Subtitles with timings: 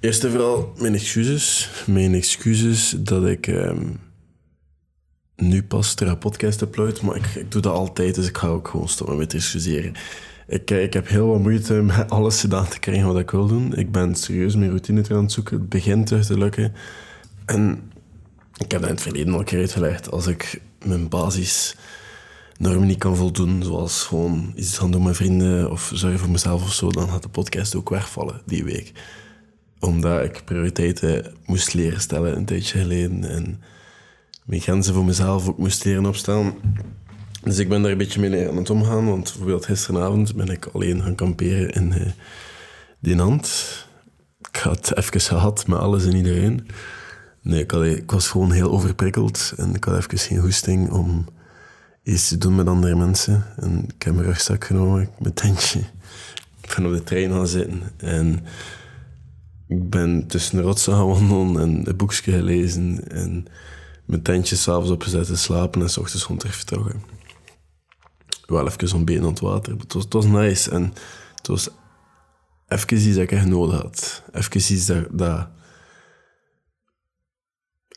[0.00, 1.70] Eerst en vooral mijn excuses.
[1.86, 3.86] Mijn excuses dat ik ehm,
[5.36, 8.68] nu pas ter podcast upload, maar ik, ik doe dat altijd, dus ik ga ook
[8.68, 9.94] gewoon stoppen met excuseren.
[10.46, 13.46] Ik, eh, ik heb heel wat moeite met alles gedaan te krijgen wat ik wil
[13.46, 13.76] doen.
[13.76, 15.58] Ik ben serieus mijn routine terug aan het zoeken.
[15.58, 16.72] Het begint terug te lukken.
[17.44, 17.92] En
[18.56, 20.10] ik heb dat in het verleden al keer uitgelegd.
[20.10, 25.90] Als ik mijn basisnormen niet kan voldoen, zoals gewoon iets gaan doen met vrienden of
[25.94, 28.92] zorgen voor mezelf of zo, dan gaat de podcast ook wegvallen die week.
[29.80, 33.62] Omdat ik prioriteiten moest leren stellen een tijdje geleden en
[34.44, 36.54] mijn grenzen voor mezelf ook moest leren opstellen.
[37.42, 40.68] Dus ik ben daar een beetje mee aan het omgaan, want bijvoorbeeld gisteravond ben ik
[40.72, 42.06] alleen gaan kamperen in uh,
[42.98, 43.88] die hand.
[44.52, 46.68] Ik had even gehad met alles en iedereen.
[47.42, 51.24] Nee, ik, was gewoon heel overprikkeld en ik had even geen hoesting om
[52.02, 53.44] iets te doen met andere mensen.
[53.56, 55.80] En ik heb mijn rugzak genomen, mijn tentje.
[56.60, 58.44] Ik ben op de trein gaan zitten en
[59.70, 63.46] ik ben tussen de rotsen gaan en een boekje gelezen en
[64.04, 67.02] mijn tentje s'avonds opgezet te slapen en s ochtends gewoon terug vertrokken.
[68.46, 69.76] Wel even been aan het water.
[69.76, 70.92] Het was, het was nice en
[71.34, 71.68] het was
[72.68, 74.22] even iets dat ik echt nodig had.
[74.32, 75.48] Even iets dat, dat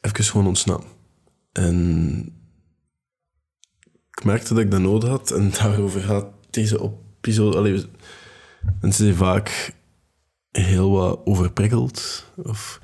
[0.01, 0.89] even gewoon ontsnappen.
[1.51, 2.19] En
[4.11, 7.57] ik merkte dat ik dat nodig had en daarover gaat deze episode.
[7.57, 7.85] Allee,
[8.81, 9.73] mensen zijn vaak
[10.61, 12.25] heel wat overprikkeld.
[12.35, 12.81] Of,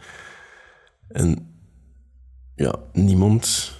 [1.08, 1.54] en
[2.56, 3.72] ja, niemand,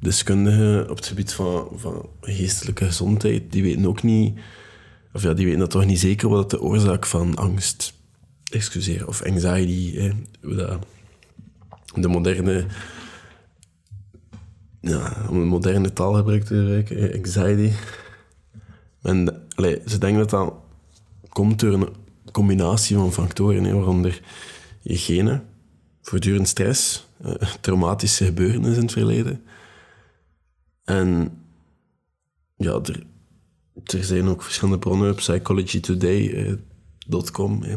[0.00, 4.38] deskundige op het gebied van, van geestelijke gezondheid, die weten ook niet,
[5.12, 7.94] of ja, die weten dat toch niet zeker wat de oorzaak van angst,
[8.50, 10.86] excuseer, of anxiety, hè, dat
[11.94, 12.66] de moderne,
[14.80, 17.72] ja, om een moderne taalgebruik te gebruiken, anxiety.
[19.02, 19.46] En
[19.86, 20.54] ze denken dat dat
[21.28, 22.03] komt door een
[22.34, 24.20] combinatie van factoren, waaronder
[24.82, 25.44] je genen,
[26.02, 29.42] voortdurend stress, uh, traumatische gebeurtenissen in het verleden.
[30.84, 31.38] En
[32.56, 33.06] ja, er,
[33.84, 37.62] er zijn ook verschillende bronnen op psychologytoday.com.
[37.62, 37.74] Eh,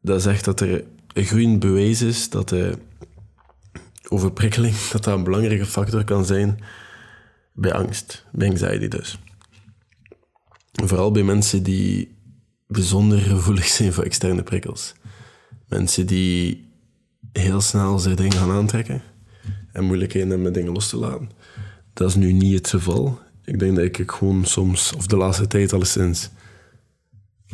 [0.00, 2.78] dat zegt dat er een groeiend bewijs is dat de
[4.08, 6.58] overprikkeling dat dat een belangrijke factor kan zijn
[7.52, 9.18] bij angst, bij anxiety dus.
[10.72, 12.15] Vooral bij mensen die
[12.66, 14.94] bijzonder gevoelig zijn voor externe prikkels.
[15.68, 16.68] Mensen die
[17.32, 19.02] heel snel zich dingen gaan aantrekken
[19.72, 21.30] en moeilijkheden hebben met dingen los te laten.
[21.92, 23.18] Dat is nu niet het geval.
[23.44, 26.30] Ik denk dat ik gewoon soms, of de laatste tijd alleszins...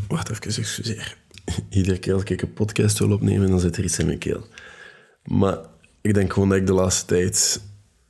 [0.08, 1.16] Wacht even, excuseer.
[1.70, 4.46] Iedere keer als ik een podcast wil opnemen, dan zit er iets in mijn keel.
[5.24, 5.58] Maar
[6.00, 7.62] ik denk gewoon dat ik de laatste tijd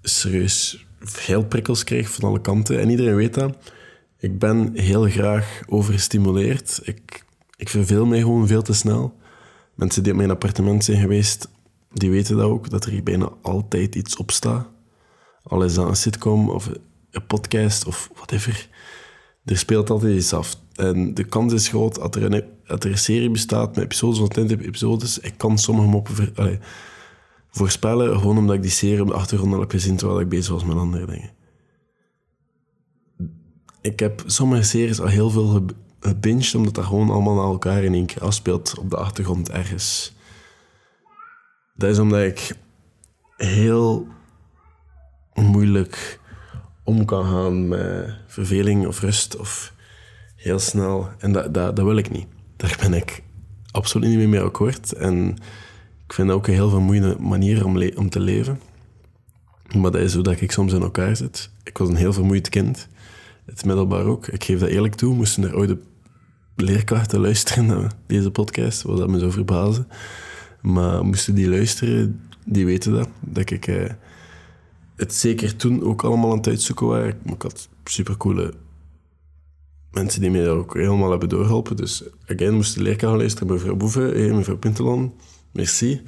[0.03, 2.81] serieus veel prikkels krijg van alle kanten.
[2.81, 3.57] En iedereen weet dat.
[4.23, 6.81] Ik ben heel graag overgestimuleerd.
[6.83, 7.25] Ik,
[7.57, 9.15] ik verveel mij gewoon veel te snel.
[9.75, 11.49] Mensen die op mijn appartement zijn geweest,
[11.93, 14.69] die weten dat ook, dat er bijna altijd iets op staat.
[15.43, 16.71] Al is dat een sitcom of
[17.11, 18.69] een podcast of whatever.
[19.45, 20.57] Er speelt altijd iets af.
[20.75, 24.19] En de kans is groot dat er een, dat er een serie bestaat met episodes
[24.19, 25.19] van 20 episodes.
[25.19, 26.61] Ik kan sommige moppen
[27.51, 30.53] voorspellen, gewoon omdat ik die serie op de achtergrond al heb gezien terwijl ik bezig
[30.53, 31.41] was met andere dingen.
[33.83, 35.67] Ik heb sommige series al heel veel
[36.01, 40.15] gebinged, omdat dat gewoon allemaal naar elkaar in één keer afspeelt op de achtergrond ergens.
[41.75, 42.57] Dat is omdat ik
[43.37, 44.07] heel
[45.35, 46.21] moeilijk
[46.85, 49.73] om kan gaan met verveling of rust of
[50.37, 51.09] heel snel.
[51.19, 52.27] En dat, dat, wil ik niet.
[52.57, 53.23] Daar ben ik
[53.71, 54.93] absoluut niet mee akkoord.
[54.93, 55.37] En
[56.07, 58.61] ik vind dat ook een heel vermoeiende manier om, om te leven.
[59.77, 61.51] Maar dat is hoe dat ik soms in elkaar zit.
[61.65, 62.89] Ik was een heel vermoeid kind.
[63.45, 64.27] Het middelbaar ook.
[64.27, 65.15] Ik geef dat eerlijk toe.
[65.15, 65.79] Moesten er oude
[66.57, 69.89] leerkrachten luisteren naar deze podcast, wat dat me zo verbazen.
[70.61, 73.09] Maar moesten die luisteren, die weten dat.
[73.21, 73.91] Dat ik eh,
[74.97, 77.19] het zeker toen ook allemaal aan het uitzoeken waren.
[77.25, 78.55] ik had supercoole
[79.91, 81.77] mensen die mij daar ook helemaal hebben doorgeholpen.
[81.77, 83.53] Dus again, moest de leerkracht luisteren.
[83.53, 85.13] Mevrouw Boeven, hey, mevrouw Pintelon,
[85.53, 86.03] merci.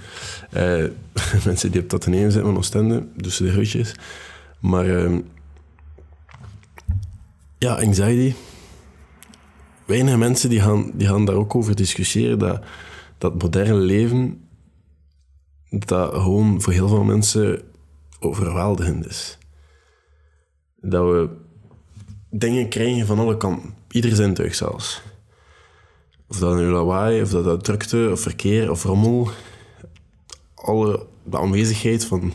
[0.57, 0.85] Uh,
[1.45, 3.95] mensen die op dat nemen zijn van Oostende, dus de groetjes.
[4.61, 5.19] Maar uh,
[7.65, 8.35] ja, anxiety.
[9.85, 12.63] Weinig mensen die gaan, die gaan daar ook over discussiëren dat
[13.19, 14.49] dat moderne leven
[15.71, 17.63] dat gewoon voor heel veel mensen
[18.21, 19.39] overweldigend is.
[20.81, 21.29] Dat we
[22.31, 23.75] dingen krijgen van alle kanten.
[23.91, 25.03] Ieder zintuig zelfs.
[26.29, 29.31] Of dat nu lawaai, of dat, dat drukte, of verkeer, of rommel.
[30.55, 32.33] Alle, de aanwezigheid van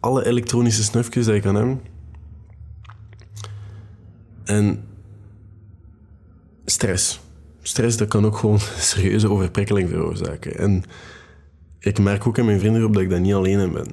[0.00, 1.93] alle elektronische snufjes die je kan hebben.
[4.44, 4.84] En
[6.64, 7.20] stress.
[7.62, 10.58] stress dat kan ook gewoon serieuze overprikkeling veroorzaken.
[10.58, 10.82] En
[11.78, 13.90] ik merk ook in mijn vriendengroep dat ik daar niet alleen in ben.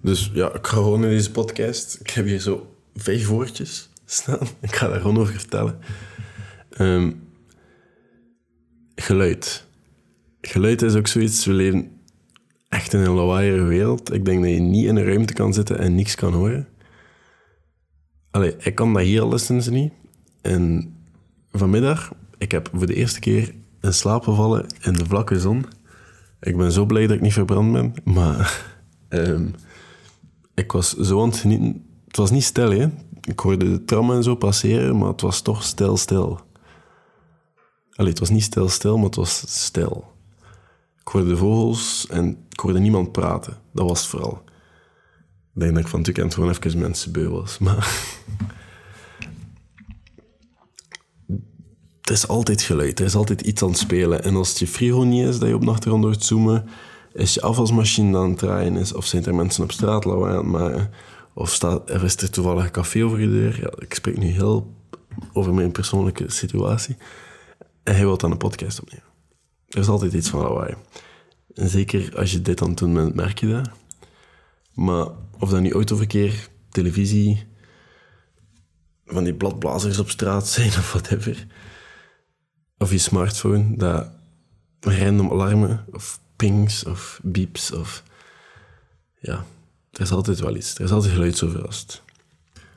[0.00, 1.98] Dus ja, ik ga gewoon in deze podcast...
[2.00, 4.48] Ik heb hier zo vijf woordjes staan.
[4.60, 5.78] Ik ga daar gewoon over vertellen.
[6.70, 7.12] Ehm,
[8.94, 9.66] geluid.
[10.40, 11.44] Geluid is ook zoiets...
[11.44, 11.90] We leven
[12.68, 14.12] echt in een lawaaiere wereld.
[14.12, 16.68] Ik denk dat je niet in een ruimte kan zitten en niks kan horen.
[18.30, 19.92] Allee, ik kan dat hier alleszins niet.
[20.40, 20.94] En
[21.52, 25.64] vanmiddag, ik heb voor de eerste keer in slaap gevallen in de vlakke zon.
[26.40, 28.66] Ik ben zo blij dat ik niet verbrand ben, maar
[29.08, 29.46] ehm,
[30.54, 31.84] ik was zo aan het genieten.
[32.06, 32.88] Het was niet stil, hè.
[33.20, 36.40] Ik hoorde de tram en zo passeren, maar het was toch stil, stil.
[37.94, 40.12] Allee, het was niet stil, stil, maar het was stil.
[41.00, 43.56] Ik hoorde de vogels en ik hoorde niemand praten.
[43.72, 44.42] Dat was het vooral.
[45.60, 48.08] Ik denk dat ik van het weekend gewoon even mensen beu was, maar...
[52.00, 54.24] het is altijd geluid, er is altijd iets aan het spelen.
[54.24, 56.68] En als het je frigo niet is dat je op de achtergrond hoort zoomen,
[57.12, 60.38] is je afwasmachine aan het draaien is, of zijn er mensen op straat lawaai aan
[60.38, 60.90] het maken,
[61.34, 63.82] of staat, er is er toevallig een café over je deur.
[63.82, 64.74] Ik spreek nu heel
[65.32, 66.96] over mijn persoonlijke situatie.
[67.82, 69.06] En hij wil dan een podcast opnemen.
[69.68, 70.74] Er is altijd iets van lawaai.
[71.54, 73.79] En zeker als je dit aan het doen bent, merk je dat.
[74.80, 75.06] Maar
[75.38, 77.46] of dat nu autoverkeer, televisie,
[79.04, 81.46] van die bladblazers op straat zijn of whatever
[82.78, 84.10] of je smartphone, dat
[84.80, 88.02] random alarmen of pings of beeps of...
[89.18, 89.44] Ja,
[89.90, 90.74] er is altijd wel iets.
[90.74, 92.02] Er is altijd geluidsoverlast.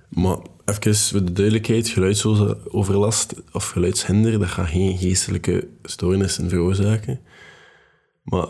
[0.10, 7.20] Maar even voor de duidelijkheid, geluidsoverlast of geluidshinder, dat gaat geen geestelijke stoornissen veroorzaken.
[8.24, 8.48] Maar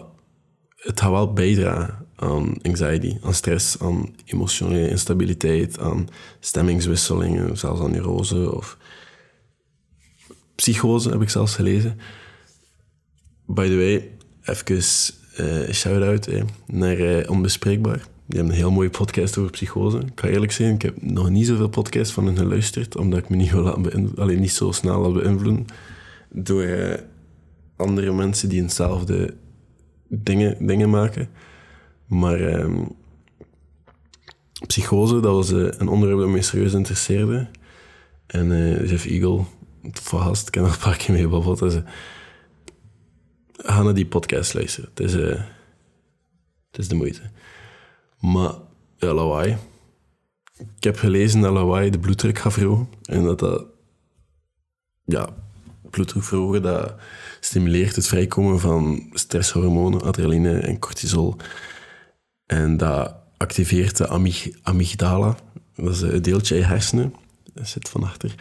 [0.76, 6.08] het gaat wel bijdragen aan anxiety, aan stress, aan emotionele instabiliteit, aan
[6.40, 8.78] stemmingswisselingen, zelfs aan neurose of
[10.56, 11.98] psychose heb ik zelfs gelezen.
[13.46, 14.10] By the way,
[14.44, 14.76] even
[15.40, 16.30] uh, shout-out
[16.66, 18.08] naar uh, Onbespreekbaar.
[18.26, 19.98] Die hebben een heel mooie podcast over psychose.
[19.98, 23.30] Ik ga eerlijk zijn, ik heb nog niet zoveel podcasts van hen geluisterd, omdat ik
[23.30, 25.66] me niet, wil alleen niet zo snel laat beïnvloeden
[26.30, 26.94] door uh,
[27.76, 29.34] andere mensen die hetzelfde
[30.08, 31.30] dingen, dingen maken.
[32.14, 32.96] Maar um,
[34.68, 37.48] psychose, dat was een onderwerp dat me serieus interesseerde.
[38.26, 38.48] En
[38.88, 39.44] Jeff Eagle
[39.92, 41.60] vast, ik heb nog een paar keer mee gebabbeld.
[41.60, 41.82] Dus,
[43.58, 44.90] ga naar die podcast luisteren.
[44.90, 45.42] Het is, uh,
[46.72, 47.22] het is de moeite.
[48.20, 48.54] Maar,
[48.98, 49.58] ja, lawaai.
[50.58, 52.88] Ik heb gelezen dat lawaai de bloeddruk gaat verhogen.
[53.04, 53.66] En dat dat...
[55.06, 55.30] Ja,
[55.90, 56.96] bloeddruk verhogen, dat
[57.40, 61.36] stimuleert het vrijkomen van stresshormonen, adrenaline en cortisol.
[62.54, 65.36] En dat activeert de amyg amygdala.
[65.76, 67.16] Dat is een deeltje in je hersenen.
[67.54, 68.36] Dat zit van achter.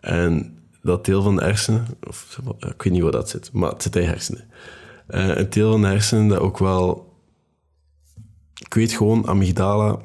[0.00, 3.82] En dat deel van de hersenen, of ik weet niet waar dat zit, maar het
[3.82, 4.44] zit in hersenen.
[5.08, 7.16] Uh, een deel van de hersenen dat ook wel,
[8.54, 9.98] ik weet gewoon, amygdala,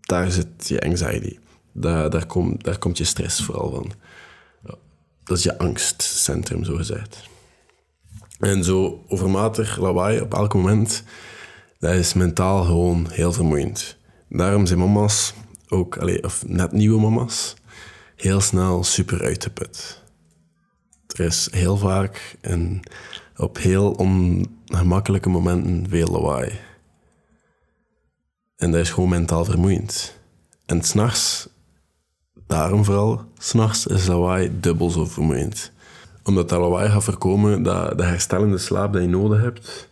[0.00, 1.38] daar zit je anxiety.
[1.72, 3.92] Daar, daar, komt daar komt je stress vooral van.
[5.24, 7.28] Dat is je angstcentrum, zo gezegd.
[8.38, 11.04] En zo overmatig lawaai op elk moment,
[11.80, 13.96] dat is mentaal gewoon heel vermoeiend.
[14.28, 15.34] Daarom zijn mama's
[15.68, 17.54] ook, of net nieuwe mama's,
[18.16, 20.02] heel snel super uitgeput.
[21.06, 22.80] Er is heel vaak en
[23.36, 26.58] op heel ongemakkelijke momenten veel lawaai.
[28.56, 30.18] En dat is gewoon mentaal vermoeiend.
[30.66, 31.48] En s'nachts,
[32.46, 35.72] daarom vooral, s'nachts is lawaai dubbel zo vermoeiend.
[36.24, 39.89] Omdat dat lawaai gaat voorkomen dat de herstellende slaap die je nodig hebt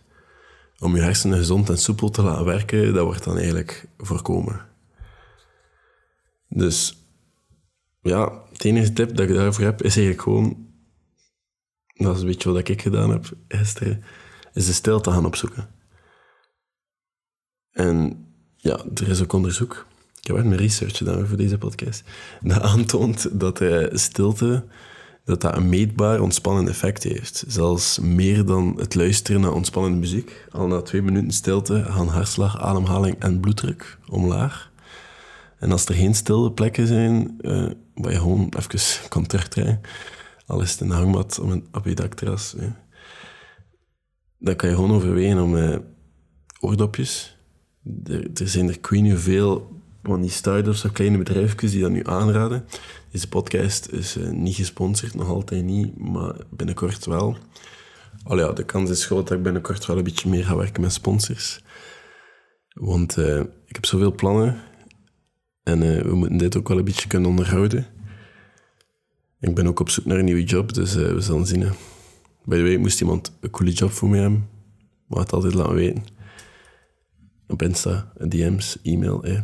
[0.79, 4.67] om je hersenen gezond en soepel te laten werken, dat wordt dan eigenlijk voorkomen.
[6.47, 6.97] Dus
[8.01, 10.67] ja, het enige tip dat ik daarvoor heb, is eigenlijk gewoon...
[11.93, 14.03] Dat is een beetje wat ik gedaan heb gisteren.
[14.53, 15.69] Is de stilte gaan opzoeken.
[17.71, 18.25] En
[18.57, 19.85] ja, er is ook onderzoek.
[20.21, 22.03] Ik heb echt mijn research gedaan voor deze podcast.
[22.41, 24.65] Dat aantoont dat uh, stilte
[25.29, 27.43] dat dat een meetbaar ontspannend effect heeft.
[27.47, 30.45] Zelfs meer dan het luisteren naar ontspannende muziek.
[30.51, 34.71] Al na twee minuten stilte gaan hartslag, ademhaling en bloeddruk omlaag.
[35.59, 39.81] En als er geen stilde plekken zijn, uh, waar je gewoon even kan terugtrekken,
[40.45, 42.55] al is het een hangmat op, een, dakterras,
[44.37, 45.77] dan kan je gewoon overwegen om uh,
[46.59, 47.37] oordopjes.
[48.03, 49.61] Er, zijn er, ik weet
[50.09, 52.65] van die start-ups of kleine bedrijfjes die dat nu aanraden.
[53.11, 57.37] Deze podcast is uh, niet gesponsord, nog altijd niet, maar binnenkort wel.
[58.23, 60.81] Al ja, de kans is groot dat ik binnenkort wel een beetje meer ga werken
[60.81, 61.63] met sponsors.
[62.73, 63.17] Want
[63.65, 64.61] ik heb zoveel plannen
[65.63, 67.85] en uh, we moeten dit ook wel een beetje kunnen onderhouden.
[69.39, 71.71] Ik ben ook op zoek naar een nieuwe job, dus we zullen zien.
[72.45, 74.49] Bij de way, moest iemand een coole job voor mij hebben,
[75.07, 76.03] maar het altijd laten weten.
[77.47, 79.23] Op Insta, DM's, e-mail.
[79.23, 79.39] Eh.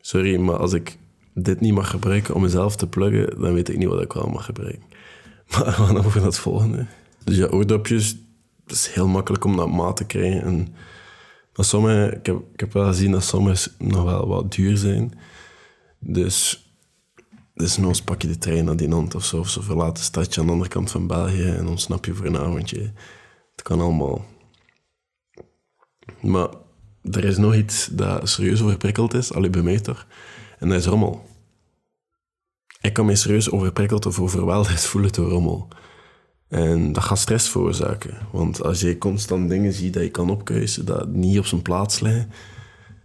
[0.00, 0.98] Sorry, maar als ik
[1.34, 4.26] dit niet mag gebruiken om mezelf te pluggen, dan weet ik niet wat ik wel
[4.26, 4.82] mag gebruiken.
[5.50, 6.86] Maar gaan over naar het volgende.
[7.24, 8.16] Dus ja, oordopjes,
[8.62, 10.42] het is heel makkelijk om dat maat te krijgen.
[10.42, 10.74] En
[11.52, 15.18] sommige, ik, heb, ik heb wel gezien dat sommige nog wel wat duur zijn.
[15.98, 16.70] Dus,
[17.54, 19.38] dus nog pak je de trein naar die land of zo.
[19.38, 22.26] Of zo verlaat een stadje aan de andere kant van België en ontsnap je voor
[22.26, 22.92] een avondje.
[23.50, 24.24] Het kan allemaal.
[26.20, 26.48] Maar
[27.02, 30.06] er is nog iets dat serieus overprikkeld is, alleen bij mij toch.
[30.58, 31.28] En dat is rommel.
[32.80, 35.68] Ik kan me serieus overprikkeld of overweldigd voelen door rommel.
[36.48, 38.18] En dat gaat stress veroorzaken.
[38.32, 42.00] Want als je constant dingen ziet dat je kan opkuisen, dat niet op zijn plaats
[42.00, 42.30] liggen.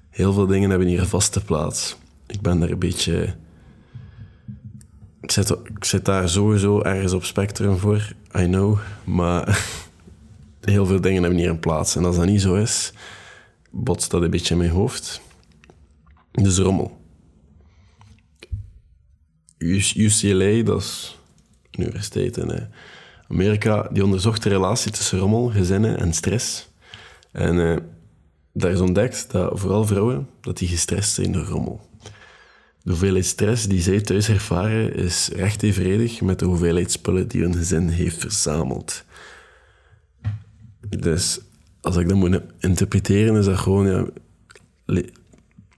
[0.09, 1.97] Heel veel dingen hebben hier een vaste plaats.
[2.27, 3.35] Ik ben daar een beetje...
[5.21, 8.79] Ik zit, ik zit daar sowieso ergens op spectrum voor, I know.
[9.03, 9.67] Maar
[10.61, 11.95] heel veel dingen hebben hier een plaats.
[11.95, 12.93] En als dat niet zo is,
[13.75, 15.22] botst dat een beetje in mijn hoofd.
[16.32, 17.03] Dus rommel.
[19.58, 21.17] UCLA, dat is
[21.72, 22.70] universiteit in
[23.27, 26.70] Amerika, die onderzocht de relatie tussen rommel, gezinnen en stress.
[27.32, 27.77] En uh,
[28.53, 31.89] daar is ontdekt dat vooral vrouwen dat die gestrest zijn door rommel.
[32.84, 37.41] De hoeveelheid stress die zij thuis ervaren is recht evenredig met de hoeveelheid spullen die
[37.41, 39.03] hun gezin heeft verzameld.
[40.89, 41.39] Dus
[41.86, 44.06] als ik dat moet interpreteren, is dat gewoon, ja,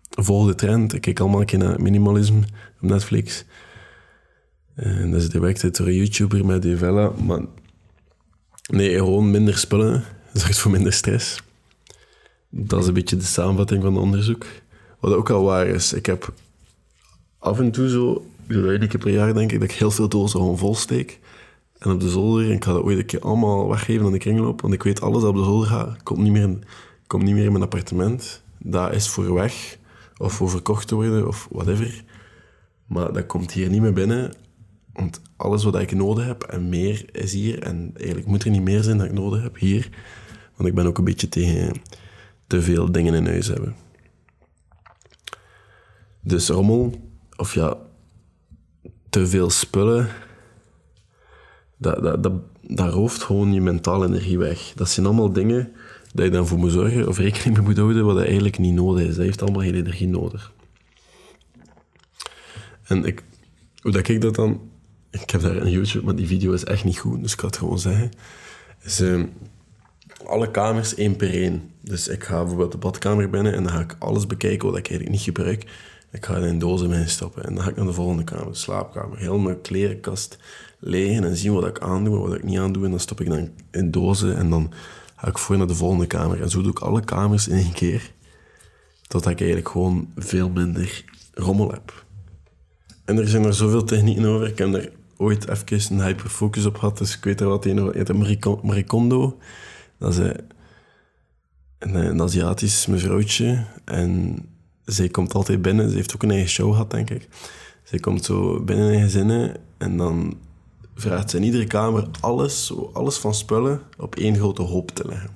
[0.09, 0.93] volg de trend.
[0.93, 2.39] Ik kijk allemaal een keer naar minimalisme
[2.81, 3.45] op Netflix.
[4.75, 7.11] En dat is direct door een YouTuber met die vella.
[7.25, 7.41] Maar
[8.71, 11.43] nee, gewoon minder spullen zorgt voor minder stress.
[12.49, 14.45] Dat is een beetje de samenvatting van het onderzoek.
[14.99, 16.33] Wat ook al waar is, ik heb
[17.37, 20.39] af en toe zo, een keer per jaar denk ik, dat ik heel veel dozen
[20.39, 21.19] gewoon vol steek.
[21.79, 24.61] En op de zolder, ik ga dat ooit een keer allemaal weggeven aan de kringloop,
[24.61, 26.63] want ik weet alles dat op de zolder gaat, komt niet meer in,
[27.07, 28.43] komt niet meer in mijn appartement.
[28.59, 29.77] Dat is voor weg,
[30.17, 32.03] of voor verkocht te worden, of whatever.
[32.87, 34.33] Maar dat komt hier niet meer binnen
[34.97, 37.63] want alles wat ik nodig heb en meer is hier.
[37.63, 39.89] En eigenlijk moet er niet meer zijn dat ik nodig heb hier.
[40.55, 41.81] Want ik ben ook een beetje tegen
[42.47, 43.75] te veel dingen in huis hebben.
[46.21, 47.77] Dus rommel, of ja,
[49.09, 50.09] te veel spullen,
[51.77, 54.73] dat, dat, dat, dat rooft gewoon je mentale energie weg.
[54.75, 55.71] Dat zijn allemaal dingen
[56.13, 59.07] dat je dan voor moet zorgen of rekening mee moet houden wat eigenlijk niet nodig
[59.07, 59.15] is.
[59.15, 60.51] Dat heeft allemaal geen energie nodig.
[62.83, 63.23] En ik,
[63.81, 64.61] hoe dat ik dat dan
[65.09, 67.49] ik heb daar een YouTube, maar die video is echt niet goed, dus ik kan
[67.49, 68.11] het gewoon zeggen.
[69.01, 69.23] Uh,
[70.25, 71.71] alle kamers één per één.
[71.81, 74.89] Dus ik ga bijvoorbeeld de badkamer binnen en dan ga ik alles bekijken wat ik
[74.89, 75.63] eigenlijk niet gebruik.
[76.11, 78.51] Ik ga het in dozen mee stoppen en dan ga ik naar de volgende kamer,
[78.51, 79.17] de slaapkamer.
[79.17, 80.37] Heel mijn klerenkast
[80.79, 82.83] legen en zien wat ik aandoe en wat ik niet aandoe.
[82.83, 84.71] En dan stop ik dan in dozen en dan
[85.15, 86.41] ga ik voor naar de volgende kamer.
[86.41, 88.11] En zo doe ik alle kamers in één keer.
[89.07, 91.03] Totdat ik eigenlijk gewoon veel minder
[91.33, 92.05] rommel heb.
[93.05, 94.47] En er zijn er zoveel technieken over.
[94.47, 96.97] Ik heb er ooit even een hyperfocus op had.
[96.97, 99.37] Dus ik weet er wat een heet Marie Kondo.
[99.97, 103.65] Dat is een, een Aziatisch mevrouwtje.
[103.85, 104.37] En
[104.85, 105.89] zij komt altijd binnen.
[105.89, 107.27] Ze heeft ook een eigen show gehad, denk ik.
[107.83, 110.37] Zij komt zo binnen in gezinnen en dan
[110.97, 115.29] vraagt ze in iedere kamer alles, alles van spullen op één grote hoop te leggen.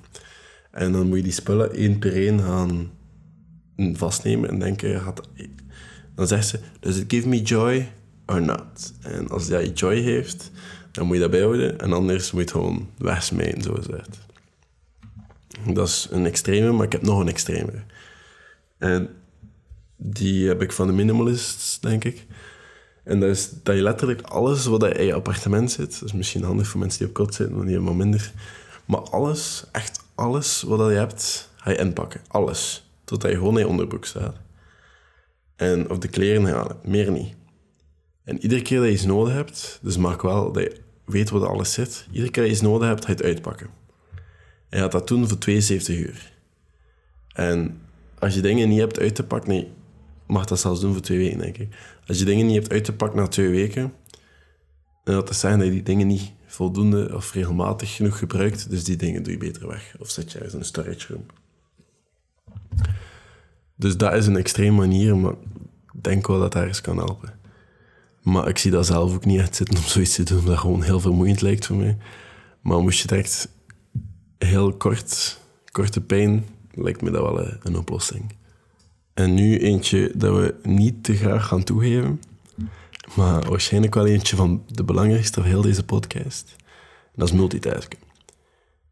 [0.70, 2.90] En dan moet je die spullen één per één gaan
[3.76, 5.02] vastnemen en denken,
[6.14, 7.88] dan zegt ze, does it give me joy?
[8.26, 8.92] or not.
[9.00, 10.50] En als dat joy heeft,
[10.90, 11.78] dan moet je dat bijhouden.
[11.78, 14.18] En anders moet je het gewoon wegsmijten, zo gezegd.
[15.74, 17.72] Dat is een extreme, maar ik heb nog een extreme.
[18.78, 19.08] En
[19.96, 22.26] die heb ik van de minimalists, denk ik.
[23.04, 25.92] En dat is dat je letterlijk alles wat in je appartement zit...
[26.00, 28.32] Dat is misschien handig voor mensen die op kot zitten, want die hebben minder.
[28.84, 32.20] Maar alles, echt alles wat je hebt, ga je inpakken.
[32.28, 32.90] Alles.
[33.04, 34.36] Totdat je gewoon in je onderbroek staat.
[35.56, 36.76] En of de kleren halen.
[36.84, 37.34] Meer niet.
[38.24, 41.46] En iedere keer dat je iets nodig hebt, dus maak wel dat je weet waar
[41.46, 43.66] alles zit, iedere keer dat je iets nodig hebt, ga je het uitpakken.
[44.68, 46.32] En je gaat dat doen voor 72 uur.
[47.32, 47.80] En
[48.18, 49.72] als je dingen niet hebt uit te pakken, nee,
[50.32, 51.76] mag dat zelfs doen voor twee weken, denk ik.
[52.06, 53.92] Als je dingen niet hebt uit te pakken na twee weken,
[55.04, 58.84] dan dat te zeggen dat je die dingen niet voldoende of regelmatig genoeg gebruikt, dus
[58.84, 59.94] die dingen doe je beter weg.
[59.98, 61.26] Of zet je ergens in een storage room.
[63.76, 65.32] Dus dat is een extreme manier, maar
[65.92, 67.38] ik denk wel dat dat ergens kan helpen.
[68.22, 70.82] Maar ik zie dat zelf ook niet echt zitten om zoiets te doen, dat gewoon
[70.82, 71.96] heel vermoeiend lijkt voor mij.
[72.60, 73.48] Maar moest je echt
[74.38, 75.38] heel kort,
[75.70, 78.40] korte pijn, lijkt me dat wel een oplossing.
[79.14, 82.20] En nu eentje dat we niet te graag gaan toegeven,
[83.16, 86.56] maar waarschijnlijk wel eentje van de belangrijkste van heel deze podcast.
[87.14, 87.98] dat is multitasken.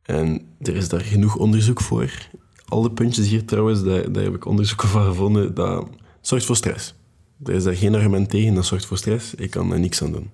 [0.02, 2.28] En er is daar genoeg onderzoek voor.
[2.68, 5.88] Al de puntjes hier trouwens, daar, daar heb ik onderzoeken van gevonden, dat
[6.20, 6.94] zorgt voor stress.
[7.44, 9.34] Er is daar geen argument tegen, dat zorgt voor stress.
[9.34, 10.30] Ik kan er niks aan doen.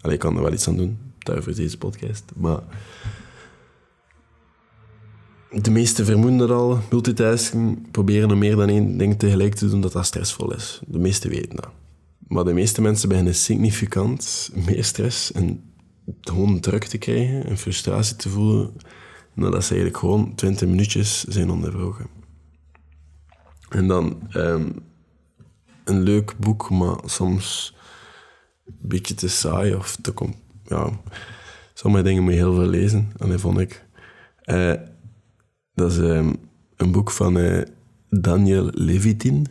[0.00, 2.24] Allee, ik kan er wel iets aan doen, daarvoor is deze podcast.
[2.36, 2.62] Maar
[5.62, 9.80] de meeste vermoeden dat al, multitasking, proberen om meer dan één ding tegelijk te doen,
[9.80, 10.80] dat dat stressvol is.
[10.86, 11.70] De meeste weten dat.
[12.26, 15.72] Maar de meeste mensen beginnen significant meer stress en
[16.20, 18.72] gewoon druk te krijgen en frustratie te voelen,
[19.34, 22.06] nadat ze eigenlijk gewoon 20 minuutjes zijn onderbroken.
[23.68, 24.74] En dan um,
[25.84, 27.74] een leuk boek, maar soms
[28.66, 30.12] een beetje te saai of te...
[30.64, 30.90] Ja,
[31.74, 33.84] sommige dingen moet je heel veel lezen, en dat vond ik.
[34.44, 34.72] Uh,
[35.74, 36.36] dat is um,
[36.76, 37.62] een boek van uh,
[38.10, 39.46] Daniel Levitin.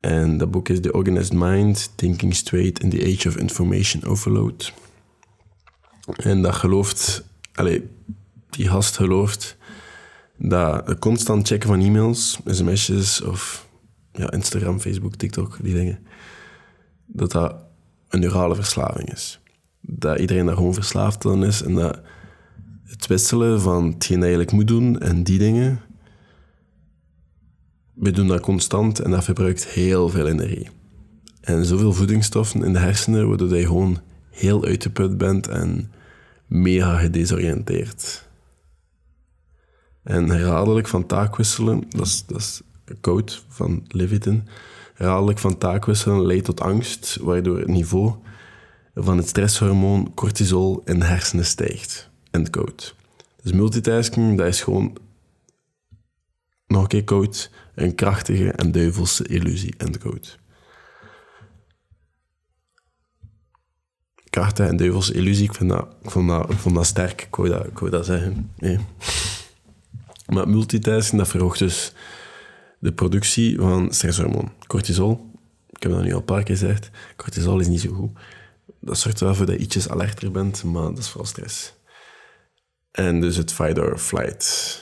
[0.00, 4.72] En dat boek is The Organized Mind, Thinking Straight in the Age of Information Overload.
[6.16, 7.24] En dat gelooft,
[7.54, 7.80] allez,
[8.50, 9.56] die gast gelooft
[10.36, 13.68] dat het constant checken van e-mails, sms'jes of
[14.12, 15.98] ja, Instagram, Facebook, TikTok, die dingen,
[17.06, 17.56] dat dat
[18.08, 19.40] een neurale verslaving is.
[19.80, 22.00] Dat iedereen daar gewoon verslaafd aan is en dat
[22.84, 25.80] het wisselen van hetgeen je eigenlijk moet doen en die dingen,
[27.94, 30.68] we doen dat constant en dat verbruikt heel veel energie.
[31.40, 34.00] En zoveel voedingsstoffen in de hersenen, waardoor je gewoon
[34.30, 35.92] heel uitgeput bent en
[36.46, 38.28] mega gedesoriënteerd.
[40.02, 42.62] En herhaaldelijk van taak wisselen, dat is, dat is
[43.00, 44.48] code van Levitin.
[44.94, 48.14] Herhaaldelijk van taak wisselen leidt tot angst, waardoor het niveau
[48.94, 52.12] van het stresshormoon cortisol in de hersenen stijgt.
[52.42, 52.82] Code.
[53.42, 54.96] Dus multitasking, dat is gewoon,
[56.66, 59.76] nog een keer een krachtige en duivelse illusie.
[59.76, 60.28] Code.
[64.30, 67.48] Krachtige en duivelse illusie, ik, vind dat, ik, vond dat, vond dat sterk, ik wou
[67.48, 68.50] dat, ik dat zeggen.
[70.26, 71.92] Maar multitasking, dat verhoogt dus
[72.78, 74.52] de productie van stresshormoon.
[74.66, 75.30] Cortisol,
[75.70, 78.10] ik heb dat nu al een paar keer gezegd, cortisol is niet zo goed.
[78.80, 81.72] Dat zorgt wel voor dat je ietsjes alerter bent, maar dat is vooral stress.
[82.94, 84.80] En dus het fight or flight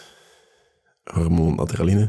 [1.05, 2.09] hormoon adrenaline.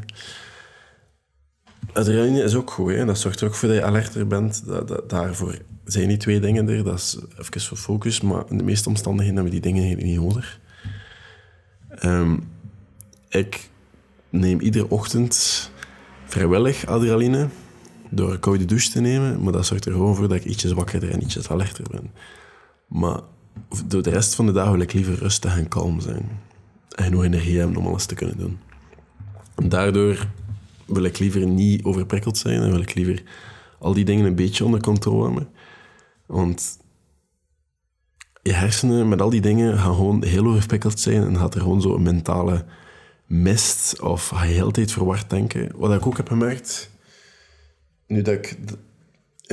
[1.93, 3.05] Adrenaline is ook goed, hè?
[3.05, 4.63] dat zorgt er ook voor dat je alerter bent.
[5.07, 8.89] Daarvoor zijn die twee dingen er, dat is even voor focus, maar in de meeste
[8.89, 10.59] omstandigheden hebben we die dingen niet nodig.
[12.05, 12.51] Um,
[13.29, 13.69] ik
[14.29, 15.71] neem iedere ochtend
[16.25, 17.47] vrijwillig adrenaline
[18.09, 20.71] door een koude douche te nemen, maar dat zorgt er gewoon voor dat ik ietsjes
[20.71, 22.11] wakkerder en ietsjes alerter ben.
[22.87, 23.19] Maar
[23.85, 26.41] door de rest van de dag wil ik liever rustig en kalm zijn.
[26.95, 28.59] En genoeg energie hebben om alles te kunnen doen.
[29.55, 30.27] En daardoor
[30.85, 33.23] wil ik liever niet overprikkeld zijn en wil ik liever
[33.79, 35.49] al die dingen een beetje onder controle hebben.
[36.25, 36.77] Want
[38.41, 41.81] je hersenen met al die dingen gaan gewoon heel overprikkeld zijn en gaat er gewoon
[41.81, 42.65] zo een mentale
[43.25, 45.71] mist of je heel tijd verward denken.
[45.75, 46.89] Wat ik ook heb gemerkt,
[48.07, 48.57] nu dat ik...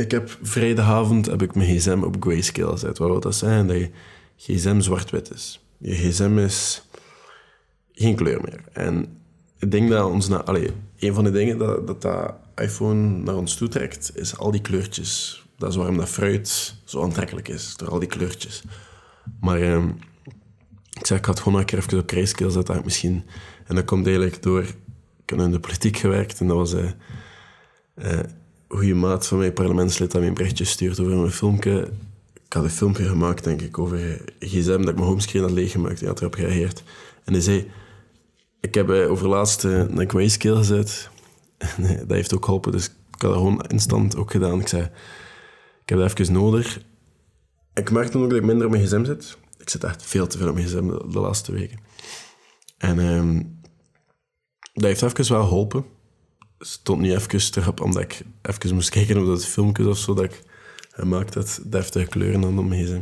[0.01, 2.99] Ik heb vrijdagavond heb ik mijn gsm op grayscale gezet.
[2.99, 3.67] Wat wil dat zeggen?
[3.67, 3.91] Dat je
[4.37, 5.65] gsm zwart-wit is.
[5.79, 6.83] Je gsm is
[7.93, 8.65] geen kleur meer.
[8.73, 9.19] En
[9.59, 10.29] ik denk dat ons...
[10.29, 14.39] Na, allez, een van de dingen dat, dat dat iPhone naar ons toe trekt, is
[14.39, 15.45] al die kleurtjes.
[15.57, 18.63] Dat is waarom dat fruit zo aantrekkelijk is, door al die kleurtjes.
[19.41, 19.89] Maar ehm,
[20.93, 23.25] ik zeg, ik had gewoon een keer even op grayscale zetten, misschien
[23.67, 24.63] en dat komt eigenlijk door...
[25.23, 26.75] Ik heb in de politiek gewerkt en dat was...
[26.75, 26.91] Uh,
[27.97, 28.19] uh,
[28.71, 31.91] goede maat van mijn parlementslid dat mij een berichtje stuurt over mijn filmpje.
[32.45, 35.99] Ik had een filmpje gemaakt, denk ik, over gsm, dat ik mijn homescreen had leeggemaakt.
[35.99, 36.83] Hij had erop gereageerd.
[37.25, 37.71] En hij zei...
[38.61, 41.09] Ik heb uh, over laatst een grayscale gezet.
[41.59, 44.61] En dat heeft ook geholpen, dus ik had dat gewoon instant ook gedaan.
[44.61, 44.83] Ik zei...
[45.83, 46.81] Ik heb dat even nodig.
[47.75, 49.39] Ik merk dan ook dat ik minder op mijn gsm zit.
[49.59, 51.79] Ik zit echt veel te veel op mijn gsm de, laatste weken.
[52.79, 52.99] En...
[52.99, 53.59] Um,
[54.73, 55.85] dat heeft even wel geholpen.
[56.63, 60.25] Stond nu even terug omdat ik even moest kijken of dat filmpjes of zo dat
[60.25, 60.43] ik
[60.91, 63.01] gemaakt had, deftige kleuren aan mijn gsm.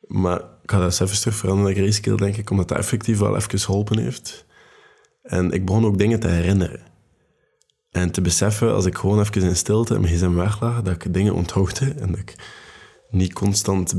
[0.00, 3.36] Maar ik ga dat even terug veranderen naar grayscale, denk ik, omdat dat effectief wel
[3.36, 4.46] even geholpen heeft.
[5.22, 6.80] En ik begon ook dingen te herinneren.
[7.90, 11.14] En te beseffen, als ik gewoon even in stilte en mijn gsm weglag, dat ik
[11.14, 12.34] dingen onthoogde en dat ik
[13.10, 13.94] niet constant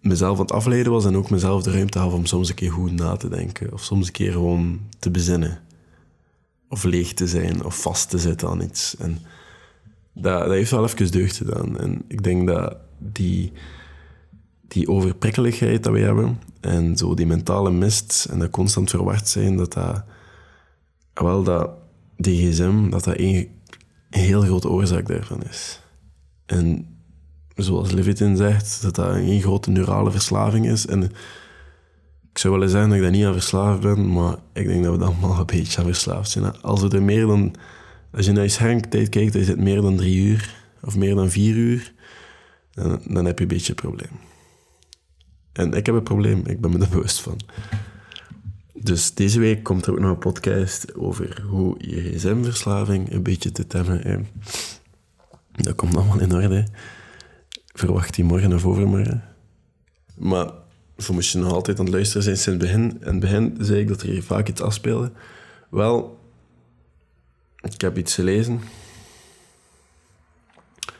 [0.00, 2.72] mezelf aan het afleiden was en ook mezelf de ruimte had om soms een keer
[2.72, 3.72] goed na te denken.
[3.72, 5.66] Of soms een keer gewoon te bezinnen
[6.68, 8.96] of leeg te zijn of vast te zitten aan iets.
[8.96, 9.18] En
[10.12, 11.78] dat, dat heeft wel even deugd gedaan.
[11.78, 13.52] En ik denk dat die,
[14.68, 19.56] die overprikkeligheid dat we hebben en zo die mentale mist en dat constant verward zijn,
[19.56, 20.04] dat dat
[21.14, 21.70] wel dat
[22.16, 23.48] die gsm, dat dat een,
[24.10, 25.80] een heel grote oorzaak daarvan is.
[26.46, 26.86] En
[27.54, 30.86] zoals Levitin zegt, dat dat een grote neurale verslaving is.
[30.86, 31.12] En
[32.38, 34.92] ik zou willen zeggen dat ik daar niet aan verslaafd ben, maar ik denk dat
[34.92, 36.60] we dan allemaal een beetje aan verslaafd zijn.
[36.60, 37.54] Als we er meer dan...
[38.12, 41.30] Als je naar je schermtijd kijkt, is het meer dan drie uur of meer dan
[41.30, 41.92] vier uur,
[42.70, 44.10] dan, dan heb je een beetje een probleem.
[45.52, 47.40] En ik heb een probleem, ik ben me er bewust van.
[48.74, 53.52] Dus deze week komt er ook nog een podcast over hoe je gsm-verslaving een beetje
[53.52, 54.28] te temmen.
[55.52, 56.66] Dat komt allemaal in orde.
[57.66, 59.24] Verwacht die morgen of overmorgen.
[60.16, 60.66] Maar
[61.02, 62.98] voor moest je nog altijd aan het luisteren zijn sinds het begin.
[63.00, 65.10] In het begin zei ik dat er vaak iets afspeelde.
[65.70, 66.18] Wel,
[67.60, 68.60] ik heb iets gelezen.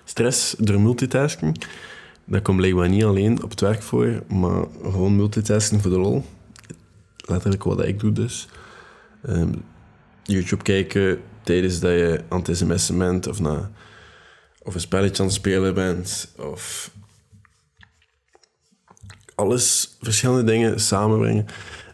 [0.05, 1.65] Stress door multitasking.
[2.25, 6.25] Dat komt blijkbaar niet alleen op het werk voor, maar gewoon multitasking voor de lol.
[7.17, 8.49] Letterlijk wat ik doe dus.
[9.23, 9.53] Ehm,
[10.23, 13.71] YouTube kijken tijdens dat je aan het sms'en bent of, na,
[14.63, 16.35] of een spelletje aan het spelen bent.
[16.37, 16.91] Of
[19.39, 21.47] alles, verschillende dingen samenbrengen.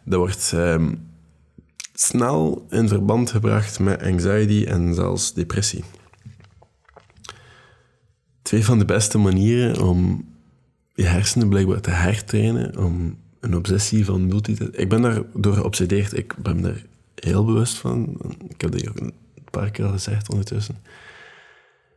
[0.05, 0.95] Dat wordt ehm,
[1.93, 5.85] snel in verband gebracht met anxiety en zelfs depressie.
[8.43, 10.29] Twee van de beste manieren om
[10.95, 14.77] je hersenen blijkbaar te hertrainen, om een obsessie van multitasking...
[14.77, 18.21] Ik ben daar door geobsedeerd, ik ben daar heel bewust van.
[18.49, 19.15] Ik heb dat ook een
[19.51, 20.77] paar keer al gezegd ondertussen.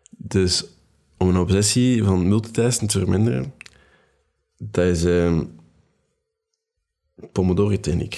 [0.10, 0.66] Dus
[1.18, 3.54] om een obsessie van multitasking te verminderen,
[4.58, 5.56] dat is um,
[7.32, 8.14] Pomodoro-techniek.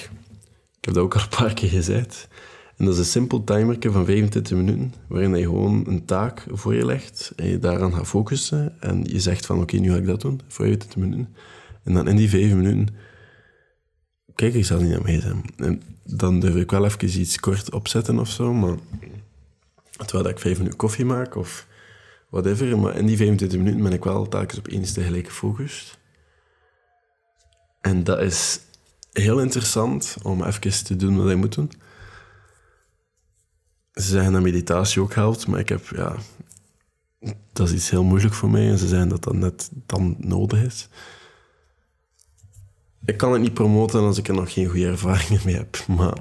[0.78, 2.28] Ik heb dat ook al een paar keer gezegd.
[2.76, 6.74] En dat is een simpel timer van 25 minuten, waarin je gewoon een taak voor
[6.74, 8.80] je legt en je daaraan gaat focussen.
[8.80, 11.34] En je zegt van, oké, nu ga ik dat doen, voor 25 minuten.
[11.84, 12.94] En dan in die 5 minuten
[14.34, 15.42] kijk ik zelf niet naar mee zijn.
[15.56, 18.76] En dan durf ik wel even iets kort opzetten of zo, maar
[20.06, 21.66] terwijl ik 5 minuten koffie maak of
[22.30, 22.78] whatever.
[22.78, 25.98] Maar in die 25 minuten ben ik wel telkens op één tegelijk gefocust.
[27.90, 28.60] En dat is
[29.12, 31.70] heel interessant om even te doen wat je moet doen.
[33.92, 36.16] Ze zeggen dat meditatie ook helpt, maar ik heb, ja,
[37.52, 40.62] dat is iets heel moeilijk voor mij en ze zeggen dat dat net dan nodig
[40.62, 40.88] is.
[43.04, 46.18] Ik kan het niet promoten als ik er nog geen goede ervaringen mee heb, maar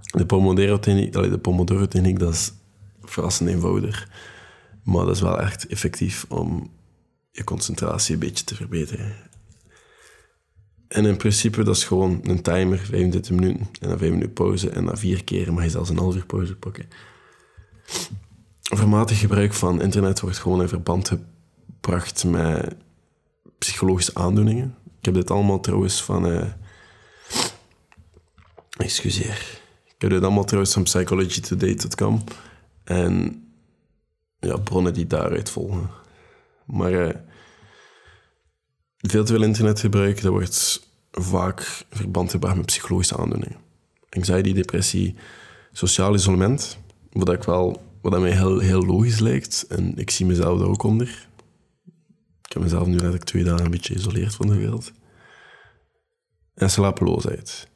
[0.00, 2.52] de Pomodoro-techniek, de Pomodoro-techniek, dat is
[3.02, 4.08] verrassend eenvoudig.
[4.82, 6.70] Maar dat is wel echt effectief om
[7.30, 9.32] je concentratie een beetje te verbeteren.
[10.94, 13.68] En in principe, dat is gewoon een timer, 25 minuten.
[13.80, 14.70] En dan 5 minuten pauze.
[14.70, 16.88] En na vier keer mag je zelfs een half uur pauze pakken.
[18.62, 22.74] Vermatig gebruik van internet wordt gewoon in verband gebracht met
[23.58, 24.74] psychologische aandoeningen.
[24.98, 26.26] Ik heb dit allemaal trouwens van...
[26.26, 26.44] Uh...
[28.76, 29.60] Excuseer.
[29.84, 32.24] Ik heb dit allemaal trouwens van psychologytoday.com.
[32.84, 33.44] En
[34.38, 35.90] ja, bronnen die daaruit volgen.
[36.66, 36.92] Maar...
[36.92, 37.14] Uh,
[38.96, 40.83] veel te veel internetgebruik, dat wordt
[41.20, 43.58] vaak verband gebracht met psychologische aandoeningen.
[44.10, 45.14] Anxiety, depressie,
[45.72, 46.78] sociaal isolement,
[47.12, 49.66] wat, ik wel, wat mij heel, heel logisch lijkt.
[49.68, 51.28] En ik zie mezelf daar ook onder.
[52.42, 54.92] Ik heb mezelf nu eigenlijk twee dagen een beetje geïsoleerd van de wereld.
[56.54, 57.68] En slapeloosheid.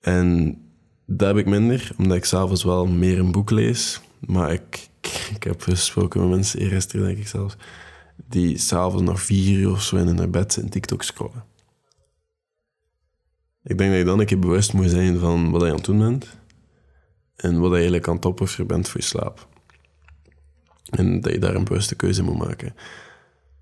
[0.00, 0.58] En
[1.06, 4.00] dat heb ik minder, omdat ik s'avonds wel meer een boek lees.
[4.20, 4.88] Maar ik,
[5.36, 7.56] ik heb gesproken met mensen, eerst denk ik zelfs
[8.28, 11.44] die s'avonds nog vier uur of zo in hun bed in TikTok scrollen.
[13.66, 15.84] Ik denk dat je dan een keer bewust moet zijn van wat je aan het
[15.84, 16.36] doen bent
[17.36, 19.48] en wat je eigenlijk aan het opofferen bent voor je slaap.
[20.90, 22.74] En dat je daar een bewuste keuze moet maken.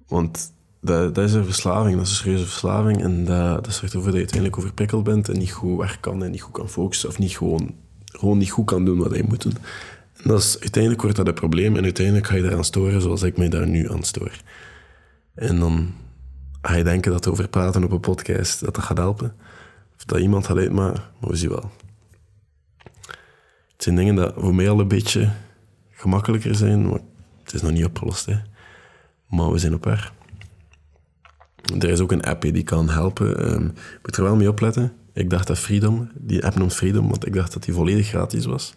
[0.06, 3.02] Want dat, dat is een verslaving, dat is een serieuze verslaving.
[3.02, 6.24] En dat, dat zorgt ervoor dat je uiteindelijk overprikkeld bent en niet goed werk kan
[6.24, 9.24] en niet goed kan focussen of niet gewoon, gewoon niet goed kan doen wat je
[9.28, 9.56] moet doen.
[10.24, 13.36] Dat is, uiteindelijk wordt dat een probleem en uiteindelijk ga je daaraan storen zoals ik
[13.36, 14.32] mij daar nu aan stoor.
[15.34, 15.92] En dan
[16.62, 19.34] ga je denken dat over praten op een podcast dat dat gaat helpen.
[20.06, 21.70] Dat iemand uitmaken, maar we zien wel.
[23.72, 25.30] Het zijn dingen dat voor mij al een beetje
[25.90, 27.00] gemakkelijker zijn, maar
[27.42, 28.26] het is nog niet opgelost.
[28.26, 28.36] Hè.
[29.28, 30.12] Maar we zijn op weg.
[31.78, 33.52] Er is ook een app die kan helpen.
[33.54, 34.92] Um, moet er wel mee opletten.
[35.12, 38.44] Ik dacht dat Freedom, die app noemt Freedom, want ik dacht dat die volledig gratis
[38.44, 38.74] was.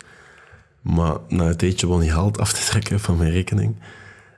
[0.81, 3.75] Maar na een tijdje begon die geld af te trekken van mijn rekening.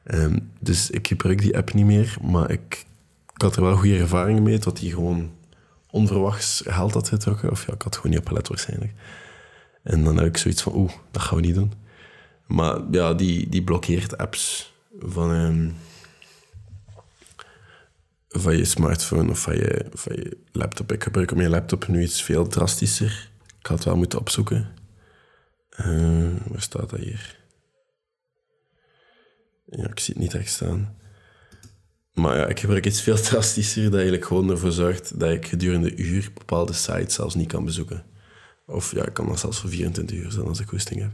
[0.04, 2.18] Ehm, dus ik gebruik die app niet meer.
[2.22, 2.86] Maar ik,
[3.34, 5.32] ik had er wel goede ervaringen mee, dat die gewoon
[5.92, 7.52] onverwachts geld had getrokken.
[7.52, 8.94] Of ja, ik had gewoon niet opgelet waarschijnlijk.
[9.84, 11.74] En dan heb ik zoiets van, oeh, dat gaan we niet doen.
[12.48, 15.76] Maar ja, die, die blokkeert apps van, um,
[18.28, 20.92] van je smartphone of van je, van je laptop.
[20.92, 23.30] Ik gebruik op mijn laptop nu iets veel drastischer.
[23.60, 24.68] Ik had het wel moeten opzoeken.
[25.80, 27.38] Uh, waar staat dat hier?
[29.66, 30.98] Ja, ik zie het niet echt staan.
[32.14, 35.96] Maar ja, ik gebruik iets veel drastischer dat eigenlijk gewoon ervoor zorgt dat ik gedurende
[35.96, 38.04] uur bepaalde sites zelfs niet kan bezoeken.
[38.66, 41.12] Of ja, ik kan dat zelfs voor 24 uur zijn als ik goesting heb.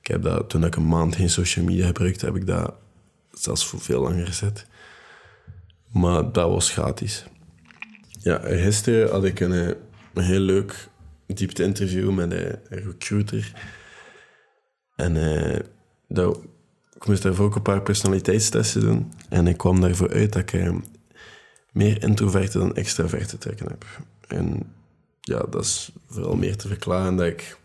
[0.00, 2.74] Ik heb dat, toen ik een maand geen social media gebruikte, heb ik dat
[3.32, 4.66] zelfs voor veel langer gezet.
[5.92, 7.24] Maar dat was gratis.
[8.20, 9.74] Ja, gisteren had ik een, eh,
[10.14, 10.88] een heel leuk
[11.26, 13.52] diepte-interview met een recruiter.
[14.96, 15.58] En uh,
[16.08, 16.38] dat,
[16.96, 19.12] ik moest daarvoor ook een paar personaliteitstesten doen.
[19.28, 20.74] En ik kwam daarvoor uit dat ik uh,
[21.72, 23.84] meer introverte dan extraverte trekken heb.
[24.28, 24.72] En
[25.20, 27.58] ja, dat is vooral meer te verklaren dat ik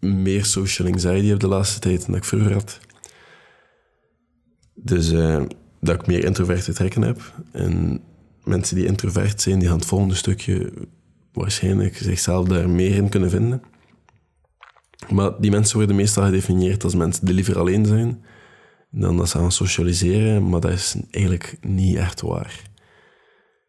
[0.00, 2.80] meer social anxiety heb de laatste tijd dan ik vroeger had.
[4.74, 5.42] Dus uh,
[5.80, 7.20] dat ik meer introverte trekken heb.
[7.52, 8.00] En
[8.44, 10.72] mensen die introvert zijn, die gaan het volgende stukje
[11.32, 13.62] waarschijnlijk zichzelf daar meer in kunnen vinden.
[15.10, 18.24] Maar die mensen worden meestal gedefinieerd als mensen die liever alleen zijn
[18.90, 22.62] dan dat ze gaan socialiseren, maar dat is eigenlijk niet echt waar.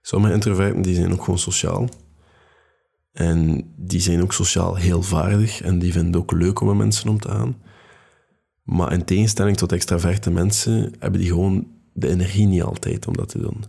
[0.02, 1.90] Sommige introverten die zijn ook gewoon sociaal.
[3.12, 6.78] En die zijn ook sociaal heel vaardig en die vinden het ook leuk om met
[6.78, 7.62] mensen om te gaan.
[8.64, 13.30] Maar in tegenstelling tot extraverte mensen hebben die gewoon de energie niet altijd om dat
[13.30, 13.64] te doen.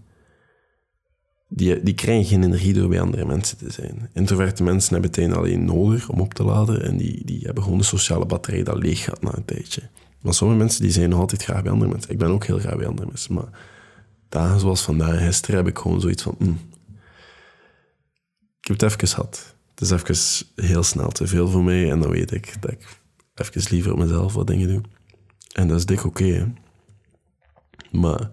[1.49, 4.11] Die, die krijgen geen energie door bij andere mensen te zijn.
[4.13, 7.79] Introverte mensen hebben het alleen nodig om op te laden en die, die hebben gewoon
[7.79, 9.83] de sociale batterij dat leeg gaat na een tijdje.
[10.21, 12.11] Maar sommige mensen die zijn nog altijd graag bij andere mensen.
[12.11, 13.49] Ik ben ook heel graag bij andere mensen, maar
[14.29, 16.35] dagen zoals vandaag gisteren heb ik gewoon zoiets van...
[16.39, 16.59] Mm,
[18.61, 19.55] ik heb het even gehad.
[19.71, 23.01] Het is even heel snel te veel voor mij en dan weet ik dat ik
[23.35, 24.81] even liever op mezelf wat dingen doe.
[25.53, 26.53] En dat is dik oké,
[27.91, 28.31] Maar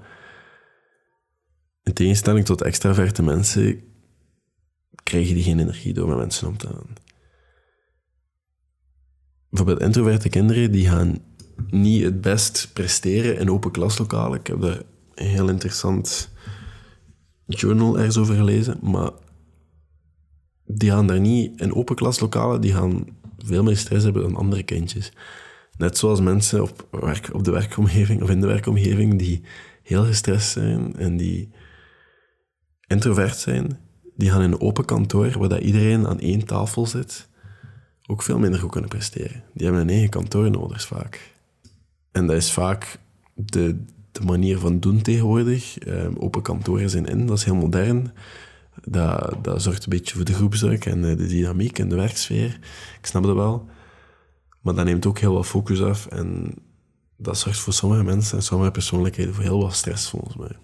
[1.84, 3.82] in tegenstelling tot extraverte mensen
[5.04, 6.96] krijgen die geen energie door met mensen om te gaan.
[9.50, 11.18] Bijvoorbeeld introverte kinderen die gaan
[11.70, 14.40] niet het best presteren in open klaslokalen.
[14.40, 14.82] Ik heb daar
[15.16, 16.30] een heel interessant
[17.46, 19.12] journal ergens over gelezen, maar
[20.66, 23.06] die gaan daar niet in open klaslokalen, die gaan
[23.38, 25.12] veel meer stress hebben dan andere kindjes.
[25.78, 29.42] Net zoals mensen op, werk, op de werkomgeving of in de werkomgeving die
[29.84, 31.50] heel gestrest zijn en die
[32.94, 33.80] introvert zijn,
[34.16, 37.28] die gaan in een open kantoor waar dat iedereen aan één tafel zit,
[38.06, 39.44] ook veel minder goed kunnen presteren.
[39.54, 41.32] Die hebben een eigen kantoor nodig vaak.
[42.12, 43.00] En dat is vaak
[43.34, 45.88] de, de manier van doen tegenwoordig.
[45.88, 48.12] Um, open kantoren zijn in, dat is heel modern.
[48.84, 52.60] Dat, dat zorgt een beetje voor de groepsdruk en de dynamiek en de werksfeer.
[53.00, 53.70] Ik snap dat wel.
[54.62, 56.08] Maar dat neemt ook heel wat focus af.
[56.08, 56.54] En
[57.18, 60.58] dat zorgt voor sommige mensen en sommige persoonlijkheden voor heel wat stress, volgens mij.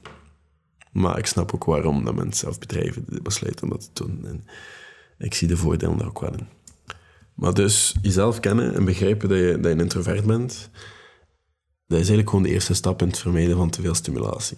[0.91, 4.25] Maar ik snap ook waarom dat mensen of bedrijven besluiten om dat te doen.
[4.25, 4.43] En
[5.17, 6.47] ik zie de voordelen daar ook wel in.
[7.33, 10.69] Maar dus jezelf kennen en begrijpen dat je, dat een introvert bent,
[11.87, 14.57] dat is eigenlijk gewoon de eerste stap in het vermijden van te veel stimulatie.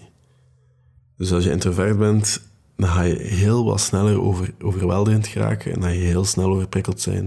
[1.18, 2.42] Dus als je introvert bent,
[2.76, 6.50] dan ga je heel wat sneller over, overweldigend geraken en dan ga je heel snel
[6.50, 7.24] overprikkeld zijn.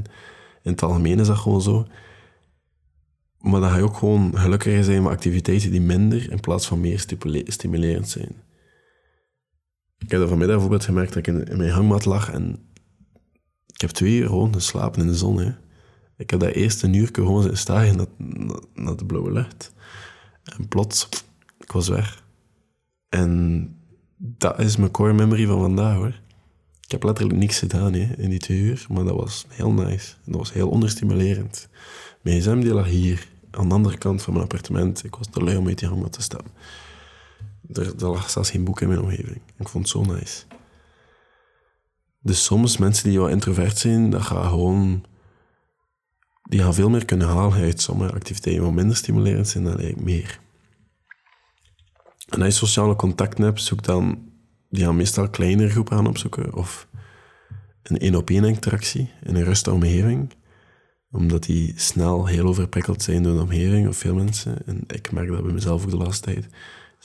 [0.62, 1.86] In het algemeen is dat gewoon zo.
[3.38, 6.80] Maar dan ga je ook gewoon gelukkiger zijn met activiteiten die minder in plaats van
[6.80, 7.06] meer
[7.46, 8.43] stimulerend zijn.
[9.98, 12.58] Ik heb dat vanmiddag bijvoorbeeld gemerkt dat ik in, mijn hangmat lag en
[13.66, 15.38] ik heb twee uur gewoon geslapen in de zon.
[15.38, 15.52] Hè.
[16.16, 18.06] Ik heb dat eerste uur gewoon zitten staan naar,
[18.74, 19.72] naar de blauwe lucht.
[20.44, 21.08] En plots,
[21.58, 22.22] ik was weg.
[23.08, 23.68] En
[24.16, 26.20] dat is mijn core memory van vandaag hoor.
[26.80, 30.14] Ik heb letterlijk niks gedaan hè, in die twee uur, maar dat was heel nice.
[30.24, 31.68] Dat was heel onderstimulerend.
[32.22, 35.04] Mijn gsm lag hier, aan de andere kant van mijn appartement.
[35.04, 36.46] Ik was te lui om uit die hangmat te staan.
[37.74, 39.40] Er, lag zelfs geen boek in mijn omgeving.
[39.58, 40.42] Ik vond het zo nice.
[42.20, 45.04] Dus soms mensen die wat introvert zijn, gaan gewoon...
[46.42, 50.04] Die gaan veel meer kunnen halen uit sommige activiteiten wat minder stimulerend zijn dan eigenlijk
[50.04, 50.40] meer.
[52.28, 54.32] En als je sociale contacten hebt, zoek dan...
[54.68, 56.54] Die gaan meestal kleinere groepen aan opzoeken.
[56.54, 56.88] Of
[57.82, 60.32] een één-op-één interactie in een rustige omgeving.
[61.10, 64.66] Omdat die snel heel overprikkeld zijn door de omgeving of veel mensen.
[64.66, 66.48] En ik merk dat bij mezelf ook de laatste tijd.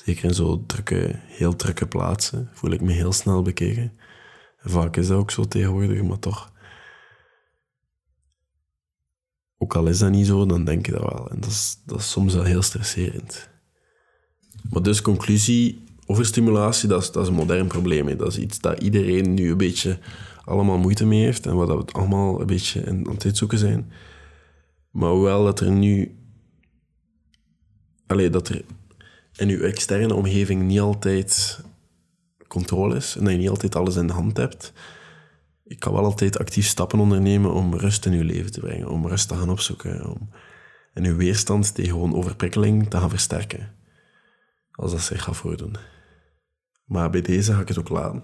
[0.05, 3.91] Zeker in zo drukke, heel drukke plaatsen voel ik me heel snel bekeken.
[4.57, 6.51] vaak is dat ook zo tegenwoordig, maar toch.
[9.57, 11.29] Ook al is dat niet zo, dan denk je dat wel.
[11.29, 13.49] En dat is, dat is soms wel heel stresserend.
[14.69, 18.17] Maar dus conclusie, overstimulatie, dat is, dat is een modern probleem.
[18.17, 19.99] Dat is iets dat iedereen nu een beetje
[20.45, 23.91] allemaal moeite mee heeft en waar we het allemaal een beetje aan het uitzoeken zijn.
[24.91, 26.17] Maar hoewel dat er nu...
[28.07, 28.63] Allee, dat er
[29.39, 31.59] in je externe omgeving niet altijd
[32.47, 34.73] controle is en dat je niet altijd alles in de hand hebt,
[35.63, 39.07] je kan wel altijd actief stappen ondernemen om rust in je leven te brengen, om
[39.07, 40.05] rust te gaan opzoeken.
[40.05, 40.29] Om...
[40.93, 43.75] en uw weerstand tegen gewoon overprikkeling te gaan versterken.
[44.71, 45.75] Als dat zich gaat voordoen.
[46.85, 48.23] Maar bij deze ga ik het ook laten.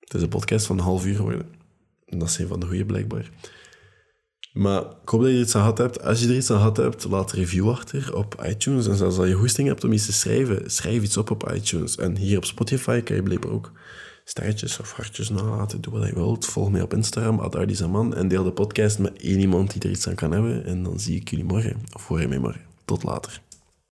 [0.00, 1.54] Het is een podcast van een half uur geworden.
[2.06, 3.30] Dat is een van de goede blijkbaar.
[4.52, 6.02] Maar ik hoop dat je er iets aan gehad hebt.
[6.02, 8.86] Als je er iets aan gehad hebt, laat een review achter op iTunes.
[8.86, 11.96] En zelfs als je hoesting hebt om iets te schrijven, schrijf iets op op iTunes.
[11.96, 13.72] En hier op Spotify kan je blijkbaar ook
[14.24, 15.80] sterretjes of hartjes nalaten.
[15.80, 16.46] Doe wat je wilt.
[16.46, 18.14] Volg mij op Instagram, Adaardizaman.
[18.14, 20.64] En deel de podcast met één iemand die er iets aan kan hebben.
[20.64, 21.76] En dan zie ik jullie morgen.
[21.92, 22.60] Of hoor je mij morgen.
[22.84, 23.40] Tot later.